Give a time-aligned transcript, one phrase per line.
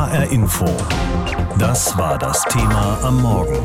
[0.00, 0.64] HR Info.
[1.58, 3.58] Das war das Thema am Morgen.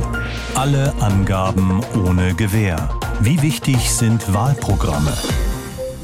[0.54, 2.90] Alle Angaben ohne Gewähr.
[3.22, 5.14] Wie wichtig sind Wahlprogramme?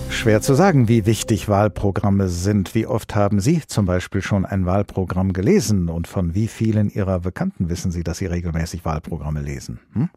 [0.09, 2.73] Schwer zu sagen, wie wichtig Wahlprogramme sind.
[2.75, 7.19] Wie oft haben Sie zum Beispiel schon ein Wahlprogramm gelesen und von wie vielen Ihrer
[7.19, 9.81] Bekannten wissen Sie, dass Sie regelmäßig Wahlprogramme lesen?
[9.91, 10.09] Hm?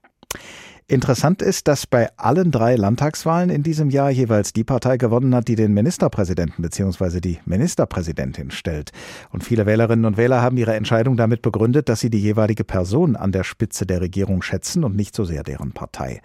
[0.87, 5.48] Interessant ist, dass bei allen drei Landtagswahlen in diesem Jahr jeweils die Partei gewonnen hat,
[5.48, 7.21] die den Ministerpräsidenten bzw.
[7.21, 8.93] die Ministerpräsidentin stellt.
[9.30, 13.16] Und viele Wählerinnen und Wähler haben ihre Entscheidung damit begründet, dass sie die jeweilige Person
[13.16, 16.20] an der Spitze der Regierung schätzen und nicht so sehr deren Partei.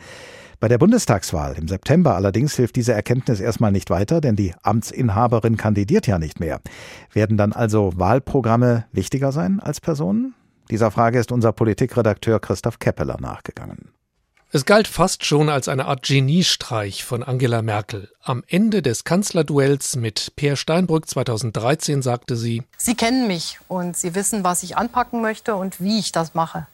[0.59, 5.55] Bei der Bundestagswahl im September allerdings hilft diese Erkenntnis erstmal nicht weiter, denn die Amtsinhaberin
[5.55, 6.59] kandidiert ja nicht mehr.
[7.13, 10.33] Werden dann also Wahlprogramme wichtiger sein als Personen?
[10.69, 13.93] Dieser Frage ist unser Politikredakteur Christoph Keppeler nachgegangen.
[14.51, 18.09] Es galt fast schon als eine Art Geniestreich von Angela Merkel.
[18.23, 24.15] Am Ende des Kanzlerduells mit Peer Steinbrück 2013 sagte sie: Sie kennen mich und Sie
[24.15, 26.65] wissen, was ich anpacken möchte und wie ich das mache.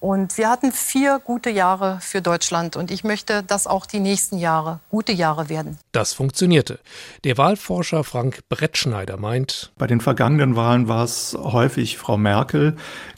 [0.00, 4.38] Und wir hatten vier gute Jahre für Deutschland und ich möchte, dass auch die nächsten
[4.38, 5.78] Jahre gute Jahre werden.
[5.92, 6.78] Das funktionierte.
[7.24, 12.76] Der Wahlforscher Frank Brettschneider meint, bei den vergangenen Wahlen war es häufig Frau Merkel,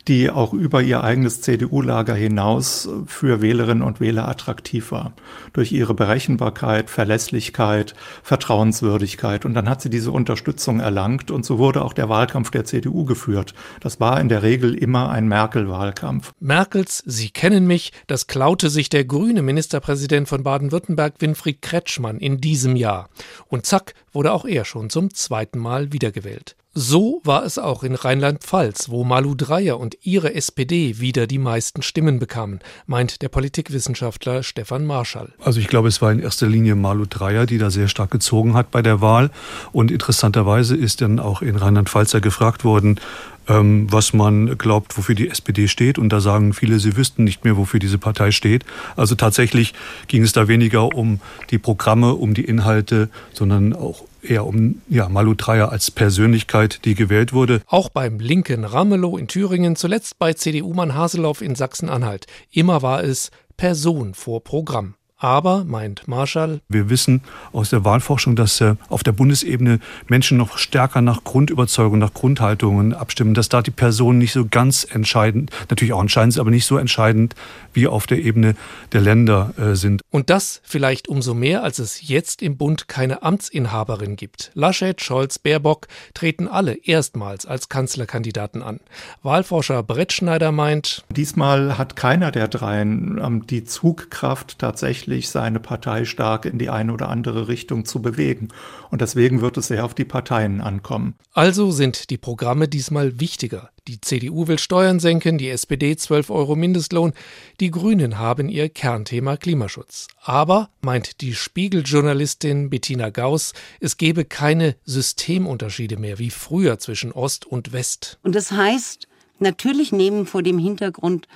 [0.08, 5.12] die auch über ihr eigenes CDU-Lager hinaus für Wählerinnen und Wähler attraktiv war.
[5.52, 9.44] Durch ihre Berechenbarkeit, Verlässlichkeit, Vertrauenswürdigkeit.
[9.44, 13.04] Und dann hat sie diese Unterstützung erlangt und so wurde auch der Wahlkampf der CDU
[13.04, 13.54] geführt.
[13.80, 16.32] Das war in der Regel immer ein Merkel-Wahlkampf.
[16.40, 22.18] Merkel Merkels Sie kennen mich, das klaute sich der grüne Ministerpräsident von Baden-Württemberg Winfried Kretschmann
[22.18, 23.08] in diesem Jahr.
[23.48, 26.54] Und zack, wurde auch er schon zum zweiten Mal wiedergewählt.
[26.72, 31.82] So war es auch in Rheinland-Pfalz, wo Malu Dreyer und ihre SPD wieder die meisten
[31.82, 35.32] Stimmen bekamen, meint der Politikwissenschaftler Stefan Marschall.
[35.42, 38.54] Also ich glaube, es war in erster Linie Malu Dreyer, die da sehr stark gezogen
[38.54, 39.30] hat bei der Wahl.
[39.72, 43.00] Und interessanterweise ist dann auch in Rheinland-Pfalz gefragt worden,
[43.48, 45.98] ähm, was man glaubt, wofür die SPD steht.
[45.98, 48.64] Und da sagen viele, sie wüssten nicht mehr, wofür diese Partei steht.
[48.94, 49.74] Also tatsächlich
[50.06, 55.08] ging es da weniger um die Programme, um die Inhalte, sondern auch eher um ja,
[55.08, 57.60] Malu Dreyer als Persönlichkeit, die gewählt wurde.
[57.66, 62.26] Auch beim linken Ramelow in Thüringen, zuletzt bei CDU-Mann Haseloff in Sachsen-Anhalt.
[62.50, 64.94] Immer war es Person vor Programm.
[65.22, 67.20] Aber, meint Marschall, wir wissen
[67.52, 72.94] aus der Wahlforschung, dass äh, auf der Bundesebene Menschen noch stärker nach Grundüberzeugung, nach Grundhaltungen
[72.94, 76.64] abstimmen, dass da die Personen nicht so ganz entscheidend, natürlich auch entscheidend sind, aber nicht
[76.64, 77.34] so entscheidend
[77.74, 78.56] wie auf der Ebene
[78.92, 80.00] der Länder äh, sind.
[80.10, 84.50] Und das vielleicht umso mehr, als es jetzt im Bund keine Amtsinhaberin gibt.
[84.54, 88.80] Laschet, Scholz, Baerbock treten alle erstmals als Kanzlerkandidaten an.
[89.22, 96.04] Wahlforscher Brettschneider meint, diesmal hat keiner der dreien ähm, die Zugkraft tatsächlich tatsächlich seine Partei
[96.04, 98.48] stark in die eine oder andere Richtung zu bewegen.
[98.90, 101.14] Und deswegen wird es sehr auf die Parteien ankommen.
[101.32, 103.70] Also sind die Programme diesmal wichtiger.
[103.88, 107.12] Die CDU will Steuern senken, die SPD 12 Euro Mindestlohn,
[107.58, 110.06] die Grünen haben ihr Kernthema Klimaschutz.
[110.22, 117.46] Aber, meint die Spiegeljournalistin Bettina Gauss, es gebe keine Systemunterschiede mehr wie früher zwischen Ost
[117.46, 118.18] und West.
[118.22, 119.08] Und das heißt,
[119.40, 121.26] natürlich nehmen vor dem Hintergrund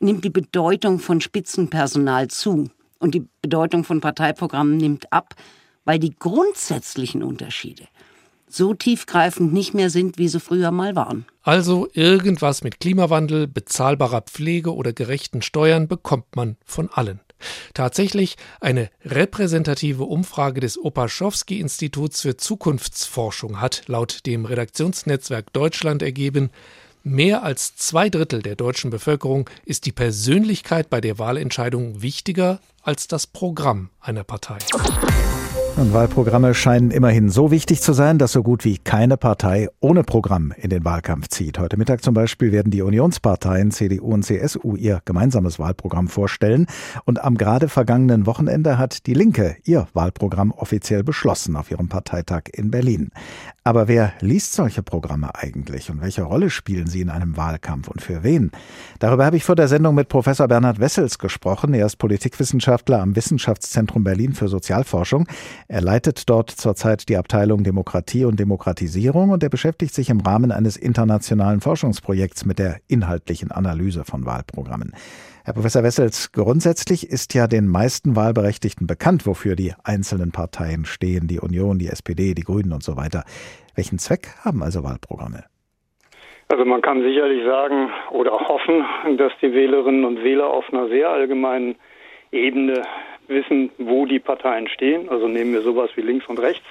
[0.00, 5.34] nimmt die Bedeutung von Spitzenpersonal zu und die Bedeutung von Parteiprogrammen nimmt ab,
[5.84, 7.84] weil die grundsätzlichen Unterschiede
[8.50, 11.26] so tiefgreifend nicht mehr sind, wie sie früher mal waren.
[11.42, 17.20] Also irgendwas mit Klimawandel, bezahlbarer Pflege oder gerechten Steuern bekommt man von allen.
[17.72, 26.50] Tatsächlich eine repräsentative Umfrage des Opaschowski-Instituts für Zukunftsforschung hat laut dem Redaktionsnetzwerk Deutschland ergeben,
[27.02, 33.08] Mehr als zwei Drittel der deutschen Bevölkerung ist die Persönlichkeit bei der Wahlentscheidung wichtiger als
[33.08, 34.58] das Programm einer Partei.
[35.78, 40.02] Und Wahlprogramme scheinen immerhin so wichtig zu sein, dass so gut wie keine Partei ohne
[40.02, 41.60] Programm in den Wahlkampf zieht.
[41.60, 46.66] Heute Mittag zum Beispiel werden die Unionsparteien CDU und CSU ihr gemeinsames Wahlprogramm vorstellen.
[47.04, 52.42] Und am gerade vergangenen Wochenende hat die Linke ihr Wahlprogramm offiziell beschlossen auf ihrem Parteitag
[52.52, 53.12] in Berlin.
[53.62, 58.00] Aber wer liest solche Programme eigentlich und welche Rolle spielen sie in einem Wahlkampf und
[58.00, 58.50] für wen?
[58.98, 61.74] Darüber habe ich vor der Sendung mit Professor Bernhard Wessels gesprochen.
[61.74, 65.28] Er ist Politikwissenschaftler am Wissenschaftszentrum Berlin für Sozialforschung.
[65.70, 70.50] Er leitet dort zurzeit die Abteilung Demokratie und Demokratisierung und er beschäftigt sich im Rahmen
[70.50, 74.94] eines internationalen Forschungsprojekts mit der inhaltlichen Analyse von Wahlprogrammen.
[75.44, 81.28] Herr Professor Wessels, grundsätzlich ist ja den meisten Wahlberechtigten bekannt, wofür die einzelnen Parteien stehen,
[81.28, 83.24] die Union, die SPD, die Grünen und so weiter.
[83.74, 85.44] Welchen Zweck haben also Wahlprogramme?
[86.48, 88.86] Also man kann sicherlich sagen oder hoffen,
[89.18, 91.76] dass die Wählerinnen und Wähler auf einer sehr allgemeinen
[92.32, 92.84] Ebene
[93.28, 95.08] wissen, wo die Parteien stehen.
[95.08, 96.64] Also nehmen wir sowas wie links und rechts.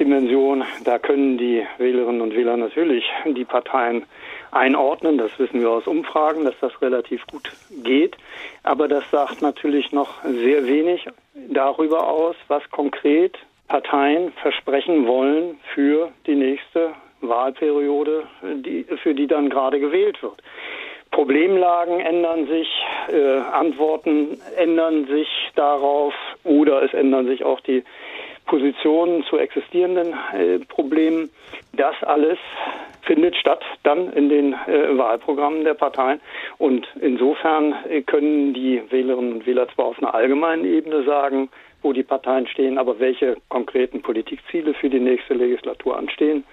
[0.00, 4.06] Geschlechtsdimension, da können die Wählerinnen und Wähler natürlich die Parteien
[4.50, 5.18] einordnen.
[5.18, 7.52] Das wissen wir aus Umfragen, dass das relativ gut
[7.84, 8.16] geht.
[8.62, 13.36] Aber das sagt natürlich noch sehr wenig darüber aus, was konkret
[13.68, 20.42] Parteien versprechen wollen für die nächste Wahlperiode, die, für die dann gerade gewählt wird.
[21.10, 22.68] Problemlagen ändern sich,
[23.08, 26.14] äh, Antworten ändern sich darauf
[26.44, 27.82] oder es ändern sich auch die
[28.46, 31.30] Positionen zu existierenden äh, Problemen.
[31.72, 32.38] Das alles
[33.02, 36.20] findet statt dann in den äh, Wahlprogrammen der Parteien.
[36.58, 41.48] Und insofern äh, können die Wählerinnen und Wähler zwar auf einer allgemeinen Ebene sagen,
[41.82, 46.44] wo die Parteien stehen, aber welche konkreten Politikziele für die nächste Legislatur anstehen,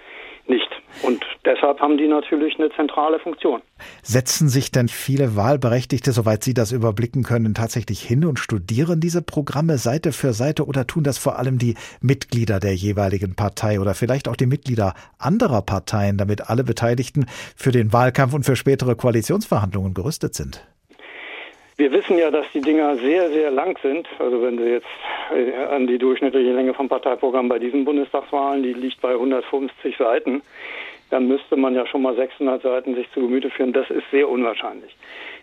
[0.48, 0.68] nicht.
[1.02, 3.60] Und deshalb haben die natürlich eine zentrale Funktion.
[4.02, 9.22] Setzen sich denn viele Wahlberechtigte, soweit Sie das überblicken können, tatsächlich hin und studieren diese
[9.22, 13.94] Programme Seite für Seite oder tun das vor allem die Mitglieder der jeweiligen Partei oder
[13.94, 18.96] vielleicht auch die Mitglieder anderer Parteien, damit alle Beteiligten für den Wahlkampf und für spätere
[18.96, 20.66] Koalitionsverhandlungen gerüstet sind?
[21.78, 24.08] Wir wissen ja, dass die Dinger sehr, sehr lang sind.
[24.18, 24.86] Also wenn Sie jetzt
[25.32, 30.42] äh, an die durchschnittliche Länge vom Parteiprogramm bei diesen Bundestagswahlen, die liegt bei 150 Seiten,
[31.10, 33.72] dann müsste man ja schon mal 600 Seiten sich zu Gemüte führen.
[33.72, 34.96] Das ist sehr unwahrscheinlich,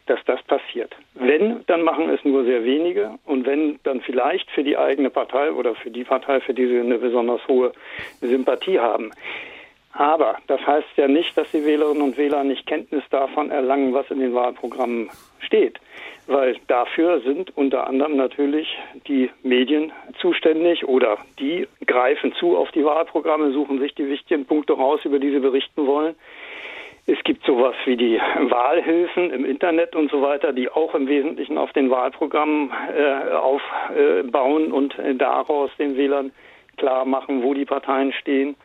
[0.07, 0.93] dass das passiert.
[1.13, 3.11] Wenn, dann machen es nur sehr wenige.
[3.25, 6.81] Und wenn, dann vielleicht für die eigene Partei oder für die Partei, für die sie
[6.81, 7.71] eine besonders hohe
[8.19, 9.11] Sympathie haben.
[9.93, 14.11] Aber das heißt ja nicht, dass die Wählerinnen und Wähler nicht Kenntnis davon erlangen, was
[14.11, 15.09] in den Wahlprogrammen
[15.39, 15.79] steht
[16.27, 18.67] weil dafür sind unter anderem natürlich
[19.07, 24.73] die Medien zuständig oder die greifen zu auf die Wahlprogramme, suchen sich die wichtigen Punkte
[24.73, 26.15] raus, über die sie berichten wollen.
[27.07, 31.59] Es gibt sowas wie die Wahlhilfen im Internet und so weiter, die auch im Wesentlichen
[31.59, 36.31] auf den Wahlprogrammen äh, aufbauen und äh, daraus den Wählern
[36.75, 38.55] klar machen, wo die Parteien stehen.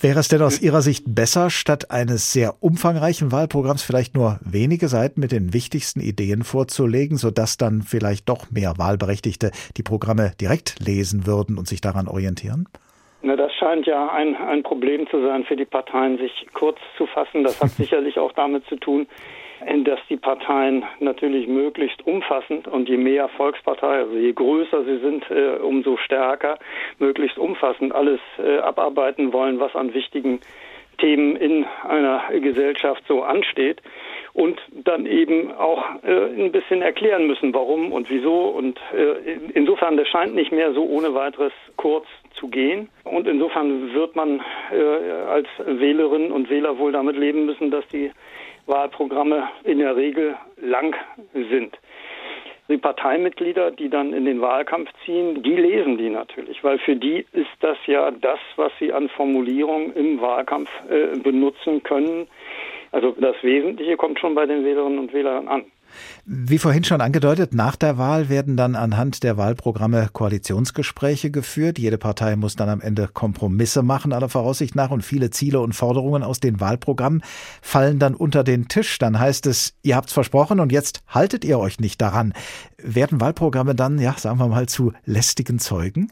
[0.00, 4.88] Wäre es denn aus Ihrer Sicht besser, statt eines sehr umfangreichen Wahlprogramms vielleicht nur wenige
[4.88, 10.78] Seiten mit den wichtigsten Ideen vorzulegen, sodass dann vielleicht doch mehr Wahlberechtigte die Programme direkt
[10.80, 12.68] lesen würden und sich daran orientieren?
[13.22, 17.06] Na, das scheint ja ein, ein Problem zu sein für die Parteien, sich kurz zu
[17.06, 17.42] fassen.
[17.42, 19.06] Das hat sicherlich auch damit zu tun,
[19.84, 25.30] dass die Parteien natürlich möglichst umfassend und je mehr Volkspartei, also je größer sie sind,
[25.30, 26.58] äh, umso stärker,
[26.98, 30.40] möglichst umfassend alles äh, abarbeiten wollen, was an wichtigen
[30.98, 33.82] Themen in einer Gesellschaft so ansteht
[34.36, 38.48] und dann eben auch äh, ein bisschen erklären müssen, warum und wieso.
[38.48, 42.06] Und äh, insofern, das scheint nicht mehr so ohne weiteres kurz
[42.38, 42.90] zu gehen.
[43.04, 48.10] Und insofern wird man äh, als Wählerinnen und Wähler wohl damit leben müssen, dass die
[48.66, 50.94] Wahlprogramme in der Regel lang
[51.32, 51.78] sind.
[52.68, 57.24] Die Parteimitglieder, die dann in den Wahlkampf ziehen, die lesen die natürlich, weil für die
[57.32, 62.26] ist das ja das, was sie an Formulierungen im Wahlkampf äh, benutzen können.
[62.90, 65.64] Also das Wesentliche kommt schon bei den Wählerinnen und Wählern an.
[66.24, 71.78] Wie vorhin schon angedeutet, nach der Wahl werden dann anhand der Wahlprogramme Koalitionsgespräche geführt.
[71.78, 74.90] Jede Partei muss dann am Ende Kompromisse machen, aller Voraussicht nach.
[74.90, 77.22] Und viele Ziele und Forderungen aus den Wahlprogrammen
[77.62, 78.98] fallen dann unter den Tisch.
[78.98, 82.32] Dann heißt es, ihr habt's versprochen und jetzt haltet ihr euch nicht daran.
[82.78, 86.10] Werden Wahlprogramme dann, ja, sagen wir mal, zu lästigen Zeugen?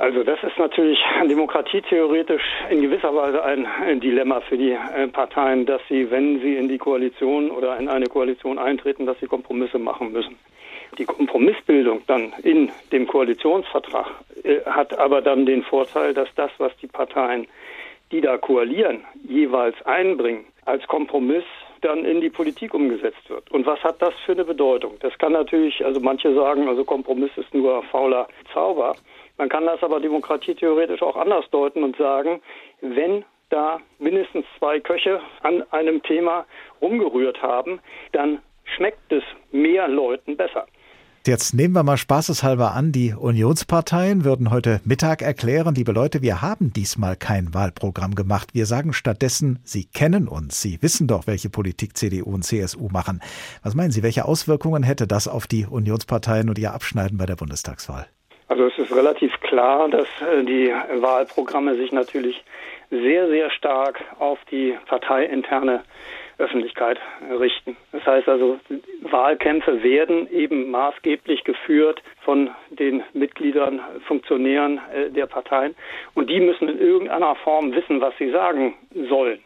[0.00, 0.98] Also das ist natürlich
[1.28, 6.68] demokratietheoretisch in gewisser Weise ein, Dilemma für die äh, Parteien, dass sie, wenn sie in
[6.70, 10.38] die Koalition oder in eine Koalition eintreten, dass sie Kompromisse machen müssen.
[10.96, 14.06] Die Kompromissbildung dann in dem Koalitionsvertrag
[14.42, 17.46] äh, hat aber dann den Vorteil, dass das, was die Parteien,
[18.10, 21.44] die da koalieren, jeweils einbringen, als Kompromiss
[21.80, 23.50] dann in die Politik umgesetzt wird.
[23.50, 24.96] Und was hat das für eine Bedeutung?
[25.00, 28.94] Das kann natürlich, also manche sagen, also Kompromiss ist nur fauler Zauber.
[29.38, 32.42] Man kann das aber demokratietheoretisch auch anders deuten und sagen,
[32.80, 36.46] wenn da mindestens zwei Köche an einem Thema
[36.80, 37.80] umgerührt haben,
[38.12, 40.66] dann schmeckt es mehr Leuten besser.
[41.26, 46.40] Jetzt nehmen wir mal spaßeshalber an, die Unionsparteien würden heute Mittag erklären, liebe Leute, wir
[46.40, 48.54] haben diesmal kein Wahlprogramm gemacht.
[48.54, 50.62] Wir sagen stattdessen, Sie kennen uns.
[50.62, 53.20] Sie wissen doch, welche Politik CDU und CSU machen.
[53.62, 57.36] Was meinen Sie, welche Auswirkungen hätte das auf die Unionsparteien und ihr Abschneiden bei der
[57.36, 58.06] Bundestagswahl?
[58.48, 60.72] Also es ist relativ klar, dass äh, die
[61.02, 62.42] Wahlprogramme sich natürlich
[62.90, 65.82] sehr, sehr stark auf die parteiinterne
[66.40, 66.98] Öffentlichkeit
[67.38, 67.76] richten.
[67.92, 68.58] Das heißt also,
[69.02, 75.74] Wahlkämpfe werden eben maßgeblich geführt von den Mitgliedern, Funktionären äh, der Parteien
[76.14, 78.74] und die müssen in irgendeiner Form wissen, was sie sagen
[79.08, 79.40] sollen.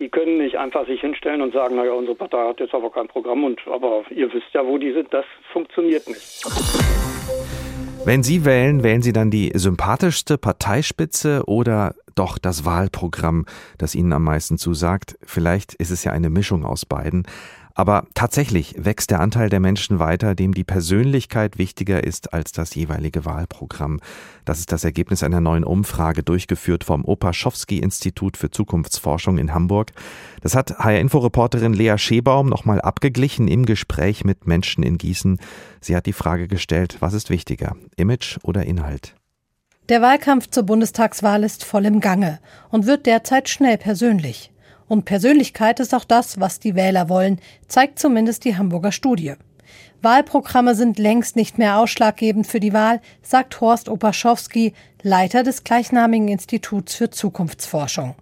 [0.00, 3.06] Die können nicht einfach sich hinstellen und sagen, naja, unsere Partei hat jetzt aber kein
[3.06, 5.12] Programm und aber ihr wisst ja, wo die sind.
[5.14, 6.44] Das funktioniert nicht.
[8.04, 13.46] Wenn Sie wählen, wählen Sie dann die sympathischste Parteispitze oder doch das Wahlprogramm,
[13.78, 15.16] das Ihnen am meisten zusagt?
[15.22, 17.26] Vielleicht ist es ja eine Mischung aus beiden.
[17.76, 22.72] Aber tatsächlich wächst der Anteil der Menschen weiter, dem die Persönlichkeit wichtiger ist als das
[22.76, 23.98] jeweilige Wahlprogramm.
[24.44, 29.90] Das ist das Ergebnis einer neuen Umfrage, durchgeführt vom Opaschowski-Institut für Zukunftsforschung in Hamburg.
[30.40, 35.40] Das hat HR-Info-Reporterin Lea Schebaum nochmal abgeglichen im Gespräch mit Menschen in Gießen.
[35.80, 39.16] Sie hat die Frage gestellt, was ist wichtiger, Image oder Inhalt?
[39.88, 42.38] Der Wahlkampf zur Bundestagswahl ist voll im Gange
[42.70, 44.53] und wird derzeit schnell persönlich.
[44.88, 49.34] Und Persönlichkeit ist auch das, was die Wähler wollen, zeigt zumindest die Hamburger Studie.
[50.02, 56.28] Wahlprogramme sind längst nicht mehr ausschlaggebend für die Wahl, sagt Horst Opaschowski, Leiter des gleichnamigen
[56.28, 58.14] Instituts für Zukunftsforschung.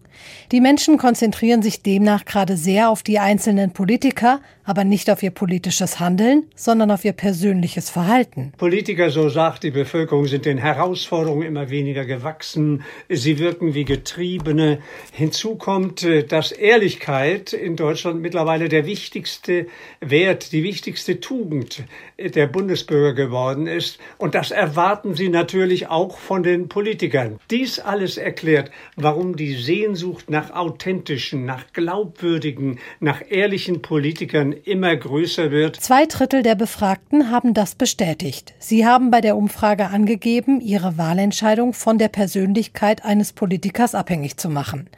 [0.53, 5.31] Die Menschen konzentrieren sich demnach gerade sehr auf die einzelnen Politiker, aber nicht auf ihr
[5.31, 8.53] politisches Handeln, sondern auf ihr persönliches Verhalten.
[8.59, 12.83] Politiker, so sagt die Bevölkerung, sind den Herausforderungen immer weniger gewachsen.
[13.09, 14.79] Sie wirken wie Getriebene.
[15.13, 19.67] Hinzu kommt, äh, dass Ehrlichkeit in Deutschland mittlerweile der wichtigste
[20.01, 21.85] Wert, die wichtigste Tugend
[22.19, 23.99] der Bundesbürger geworden ist.
[24.19, 27.39] Und das erwarten sie natürlich auch von den Politikern.
[27.51, 35.51] Dies alles erklärt, warum die Sehnsucht nach authentischen, nach glaubwürdigen, nach ehrlichen Politikern immer größer
[35.51, 35.77] wird.
[35.77, 38.55] Zwei Drittel der Befragten haben das bestätigt.
[38.59, 44.49] Sie haben bei der Umfrage angegeben, ihre Wahlentscheidung von der Persönlichkeit eines Politikers abhängig zu
[44.49, 44.89] machen.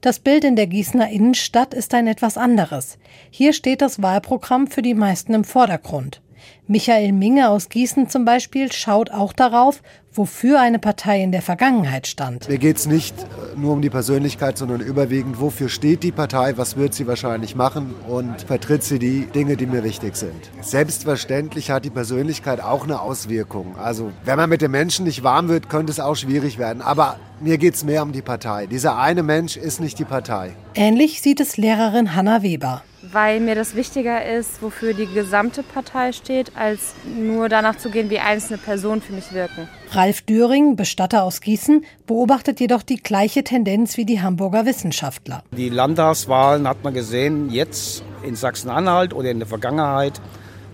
[0.00, 2.98] Das Bild in der Gießener Innenstadt ist ein etwas anderes.
[3.30, 6.20] Hier steht das Wahlprogramm für die meisten im Vordergrund.
[6.66, 9.82] Michael Minge aus Gießen zum Beispiel schaut auch darauf,
[10.14, 12.48] wofür eine Partei in der Vergangenheit stand.
[12.48, 13.14] Mir geht es nicht
[13.54, 17.94] nur um die Persönlichkeit, sondern überwiegend, wofür steht die Partei, was wird sie wahrscheinlich machen
[18.08, 20.50] und vertritt sie die Dinge, die mir wichtig sind.
[20.62, 23.76] Selbstverständlich hat die Persönlichkeit auch eine Auswirkung.
[23.76, 26.80] Also wenn man mit den Menschen nicht warm wird, könnte es auch schwierig werden.
[26.80, 28.66] Aber mir geht es mehr um die Partei.
[28.66, 30.56] Dieser eine Mensch ist nicht die Partei.
[30.74, 36.12] Ähnlich sieht es Lehrerin Hanna Weber weil mir das wichtiger ist, wofür die gesamte Partei
[36.12, 39.68] steht, als nur danach zu gehen, wie einzelne Personen für mich wirken.
[39.90, 45.42] Ralf Döring, Bestatter aus Gießen, beobachtet jedoch die gleiche Tendenz wie die Hamburger Wissenschaftler.
[45.52, 50.20] Die Landtagswahlen hat man gesehen, jetzt in Sachsen-Anhalt oder in der Vergangenheit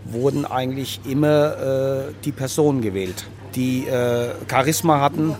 [0.04, 5.34] wurden eigentlich immer äh, die Personen gewählt die äh, Charisma hatten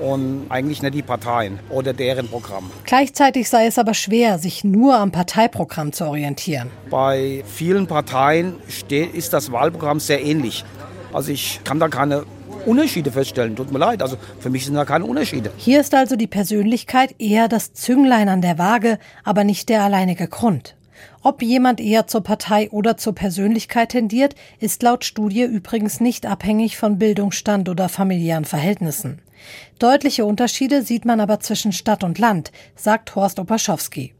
[0.00, 2.70] und eigentlich nicht die Parteien oder deren Programm.
[2.84, 6.70] Gleichzeitig sei es aber schwer, sich nur am Parteiprogramm zu orientieren.
[6.90, 10.64] Bei vielen Parteien steht, ist das Wahlprogramm sehr ähnlich.
[11.12, 12.24] Also ich kann da keine
[12.66, 13.56] Unterschiede feststellen.
[13.56, 15.50] Tut mir leid, also für mich sind da keine Unterschiede.
[15.56, 20.28] Hier ist also die Persönlichkeit eher das Zünglein an der Waage, aber nicht der alleinige
[20.28, 20.76] Grund.
[21.22, 26.76] Ob jemand eher zur Partei oder zur Persönlichkeit tendiert, ist laut Studie übrigens nicht abhängig
[26.76, 29.20] von Bildungsstand oder familiären Verhältnissen.
[29.78, 34.14] Deutliche Unterschiede sieht man aber zwischen Stadt und Land, sagt Horst Opaschowski.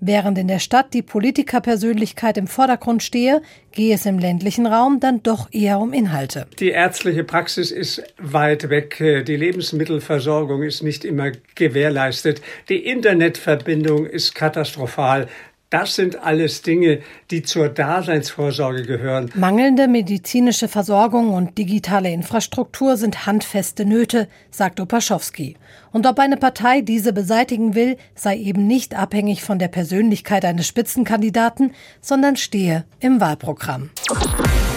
[0.00, 3.42] Während in der Stadt die Politikerpersönlichkeit im Vordergrund stehe,
[3.72, 6.46] gehe es im ländlichen Raum dann doch eher um Inhalte.
[6.60, 14.36] Die ärztliche Praxis ist weit weg, die Lebensmittelversorgung ist nicht immer gewährleistet, die Internetverbindung ist
[14.36, 15.26] katastrophal,
[15.70, 19.30] das sind alles Dinge, die zur Daseinsvorsorge gehören.
[19.34, 25.56] Mangelnde medizinische Versorgung und digitale Infrastruktur sind handfeste Nöte, sagt Opaschowski.
[25.92, 30.66] Und ob eine Partei diese beseitigen will, sei eben nicht abhängig von der Persönlichkeit eines
[30.66, 33.90] Spitzenkandidaten, sondern stehe im Wahlprogramm.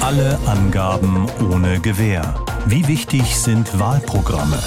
[0.02, 2.36] Alle Angaben ohne Gewähr.
[2.66, 4.60] Wie wichtig sind Wahlprogramme?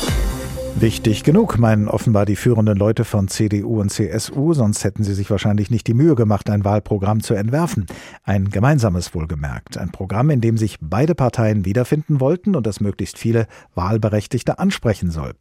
[0.76, 5.30] Wichtig genug, meinen offenbar die führenden Leute von CDU und CSU, sonst hätten sie sich
[5.30, 7.86] wahrscheinlich nicht die Mühe gemacht, ein Wahlprogramm zu entwerfen.
[8.24, 9.78] Ein gemeinsames wohlgemerkt.
[9.78, 15.10] Ein Programm, in dem sich beide Parteien wiederfinden wollten und das möglichst viele Wahlberechtigte ansprechen
[15.10, 15.32] soll.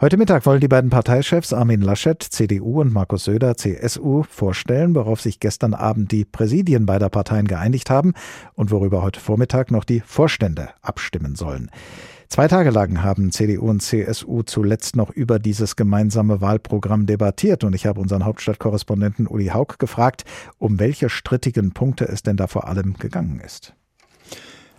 [0.00, 5.20] Heute Mittag wollen die beiden Parteichefs Armin Laschet, CDU und Markus Söder, CSU, vorstellen, worauf
[5.20, 8.12] sich gestern Abend die Präsidien beider Parteien geeinigt haben
[8.54, 11.70] und worüber heute Vormittag noch die Vorstände abstimmen sollen.
[12.28, 17.74] Zwei Tage lang haben CDU und CSU zuletzt noch über dieses gemeinsame Wahlprogramm debattiert und
[17.74, 20.24] ich habe unseren Hauptstadtkorrespondenten Uli Haug gefragt,
[20.58, 23.74] um welche strittigen Punkte es denn da vor allem gegangen ist.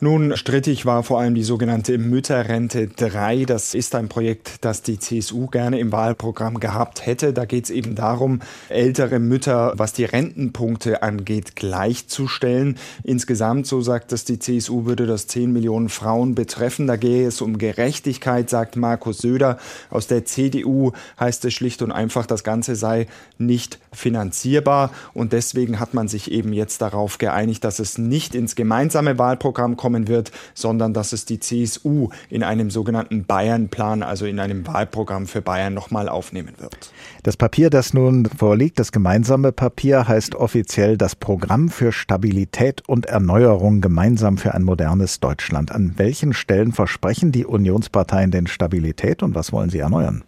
[0.01, 3.44] Nun, strittig war vor allem die sogenannte Mütterrente 3.
[3.44, 7.34] Das ist ein Projekt, das die CSU gerne im Wahlprogramm gehabt hätte.
[7.34, 8.39] Da geht es eben darum,
[8.70, 12.77] ältere Mütter, was die Rentenpunkte angeht, gleichzustellen.
[13.03, 16.88] Insgesamt, so sagt das die CSU, würde das 10 Millionen Frauen betreffen.
[16.88, 19.58] Da gehe es um Gerechtigkeit, sagt Markus Söder.
[19.89, 24.91] Aus der CDU heißt es schlicht und einfach, das Ganze sei nicht finanzierbar.
[25.13, 29.75] Und deswegen hat man sich eben jetzt darauf geeinigt, dass es nicht ins gemeinsame Wahlprogramm
[29.75, 34.67] kommt kommen wird, sondern dass es die CSU in einem sogenannten Bayern-Plan, also in einem
[34.67, 36.91] Wahlprogramm für Bayern nochmal aufnehmen wird.
[37.24, 43.08] Das Papier, das nun vorliegt, das gemeinsame Papier, heißt offiziell das Programm für Stabilität und
[43.08, 45.72] Erneuerung gemeinsam für ein modernes Deutschland.
[45.72, 50.24] An welchen Stellen versprechen die Unionsparteien denn Stabilität und was wollen sie erneuern?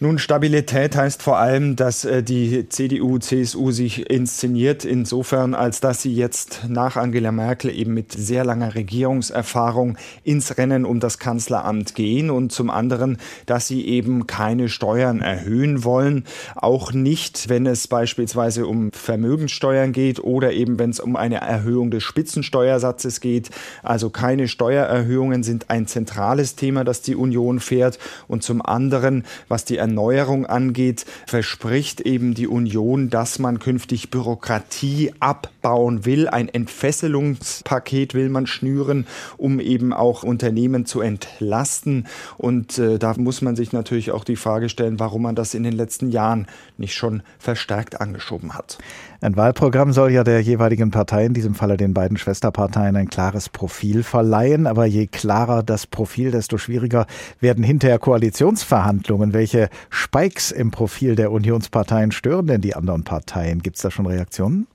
[0.00, 6.02] Nun, Stabilität heißt vor allem, dass äh, die CDU, CSU sich inszeniert, insofern, als dass
[6.02, 11.96] sie jetzt nach Angela Merkel eben mit sehr langer Regierungserfahrung ins Rennen um das Kanzleramt
[11.96, 16.22] gehen und zum anderen, dass sie eben keine Steuern erhöhen wollen,
[16.54, 21.90] auch nicht, wenn es beispielsweise um Vermögenssteuern geht oder eben wenn es um eine Erhöhung
[21.90, 23.50] des Spitzensteuersatzes geht.
[23.82, 27.98] Also keine Steuererhöhungen sind ein zentrales Thema, das die Union fährt.
[28.28, 35.12] Und zum anderen, was die Erneuerung angeht, verspricht eben die Union, dass man künftig Bürokratie
[35.18, 36.28] abbauen will.
[36.28, 42.06] Ein Entfesselungspaket will man schnüren, um eben auch Unternehmen zu entlasten.
[42.36, 45.62] Und äh, da muss man sich natürlich auch die Frage stellen, warum man das in
[45.62, 48.78] den letzten Jahren nicht schon verstärkt angeschoben hat.
[49.20, 53.48] Ein Wahlprogramm soll ja der jeweiligen Partei, in diesem Falle den beiden Schwesterparteien, ein klares
[53.48, 54.68] Profil verleihen.
[54.68, 57.06] Aber je klarer das Profil, desto schwieriger
[57.40, 59.32] werden hinterher Koalitionsverhandlungen.
[59.32, 63.62] Welche Spikes im Profil der Unionsparteien stören denn die anderen Parteien?
[63.62, 64.66] Gibt es da schon Reaktionen?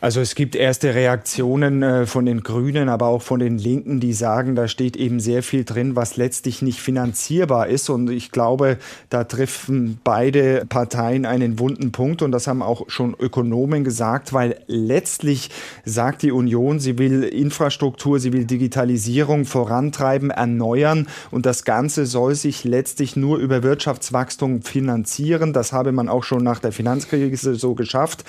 [0.00, 4.12] Also es gibt erste Reaktionen äh, von den Grünen, aber auch von den Linken, die
[4.12, 7.90] sagen, da steht eben sehr viel drin, was letztlich nicht finanzierbar ist.
[7.90, 8.78] Und ich glaube,
[9.10, 12.22] da treffen beide Parteien einen wunden Punkt.
[12.22, 15.50] Und das haben auch schon Ökonomen gesagt, weil letztlich
[15.84, 21.08] sagt die Union, sie will Infrastruktur, sie will Digitalisierung vorantreiben, erneuern.
[21.32, 25.52] Und das Ganze soll sich letztlich nur über Wirtschaftswachstum finanzieren.
[25.52, 28.24] Das habe man auch schon nach der Finanzkrise so geschafft.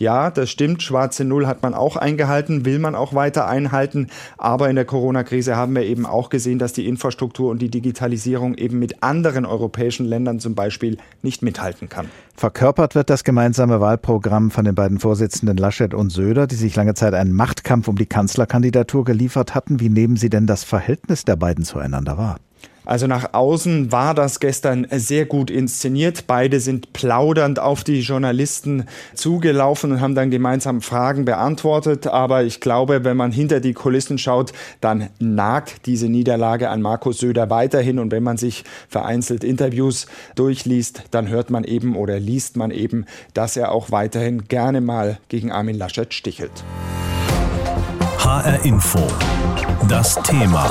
[0.00, 0.82] Ja, das stimmt.
[0.82, 4.06] Schwarze Null hat man auch eingehalten, will man auch weiter einhalten.
[4.38, 8.54] Aber in der Corona-Krise haben wir eben auch gesehen, dass die Infrastruktur und die Digitalisierung
[8.54, 12.06] eben mit anderen europäischen Ländern zum Beispiel nicht mithalten kann.
[12.34, 16.94] Verkörpert wird das gemeinsame Wahlprogramm von den beiden Vorsitzenden Laschet und Söder, die sich lange
[16.94, 19.80] Zeit einen Machtkampf um die Kanzlerkandidatur geliefert hatten.
[19.80, 22.38] Wie nehmen Sie denn das Verhältnis der beiden zueinander wahr?
[22.84, 26.26] Also nach außen war das gestern sehr gut inszeniert.
[26.26, 32.06] Beide sind plaudernd auf die Journalisten zugelaufen und haben dann gemeinsam Fragen beantwortet.
[32.06, 37.18] Aber ich glaube, wenn man hinter die Kulissen schaut, dann nagt diese Niederlage an Markus
[37.18, 37.98] Söder weiterhin.
[37.98, 43.04] Und wenn man sich vereinzelt Interviews durchliest, dann hört man eben oder liest man eben,
[43.34, 46.64] dass er auch weiterhin gerne mal gegen Armin Laschet stichelt.
[48.18, 49.00] HR Info.
[49.88, 50.70] Das Thema.